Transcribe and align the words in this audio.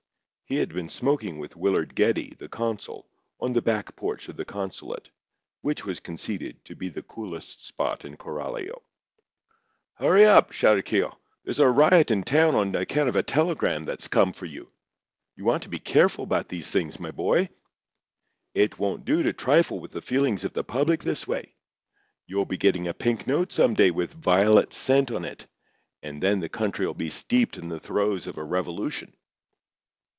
He 0.43 0.57
had 0.57 0.73
been 0.73 0.89
smoking 0.89 1.39
with 1.39 1.55
Willard 1.55 1.95
Geddie, 1.95 2.35
the 2.37 2.49
consul, 2.49 3.07
on 3.39 3.53
the 3.53 3.61
back 3.61 3.95
porch 3.95 4.27
of 4.27 4.35
the 4.35 4.43
consulate, 4.43 5.09
which 5.61 5.85
was 5.85 6.01
conceded 6.01 6.65
to 6.65 6.75
be 6.75 6.89
the 6.89 7.03
coolest 7.03 7.65
spot 7.65 8.03
in 8.03 8.17
Coralio. 8.17 8.81
"Hurry 9.93 10.25
up," 10.25 10.51
shouted 10.51 10.83
Keogh. 10.83 11.17
"There's 11.45 11.61
a 11.61 11.69
riot 11.69 12.11
in 12.11 12.23
town 12.23 12.53
on 12.55 12.75
account 12.75 13.07
of 13.07 13.15
a 13.15 13.23
telegram 13.23 13.83
that's 13.83 14.09
come 14.09 14.33
for 14.33 14.45
you. 14.45 14.69
You 15.37 15.45
want 15.45 15.63
to 15.63 15.69
be 15.69 15.79
careful 15.79 16.25
about 16.25 16.49
these 16.49 16.69
things, 16.69 16.99
my 16.99 17.11
boy. 17.11 17.47
It 18.53 18.77
won't 18.77 19.05
do 19.05 19.23
to 19.23 19.31
trifle 19.31 19.79
with 19.79 19.91
the 19.91 20.01
feelings 20.01 20.43
of 20.43 20.51
the 20.51 20.65
public 20.65 21.01
this 21.01 21.25
way. 21.25 21.55
You'll 22.27 22.43
be 22.43 22.57
getting 22.57 22.89
a 22.89 22.93
pink 22.93 23.25
note 23.25 23.53
some 23.53 23.73
day 23.73 23.89
with 23.89 24.13
violet 24.21 24.73
scent 24.73 25.11
on 25.11 25.23
it; 25.23 25.47
and 26.03 26.21
then 26.21 26.41
the 26.41 26.49
country'll 26.49 26.93
be 26.93 27.07
steeped 27.09 27.57
in 27.57 27.69
the 27.69 27.79
throes 27.79 28.27
of 28.27 28.37
a 28.37 28.43
revolution." 28.43 29.15